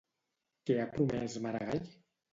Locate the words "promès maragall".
0.97-1.89